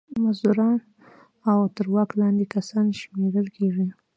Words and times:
مزدوران 0.23 0.77
او 1.49 1.59
تر 1.75 1.85
واک 1.93 2.09
لاندې 2.21 2.45
کسان 2.55 2.85
شمېرل 2.99 3.47
کیږي. 3.57 3.87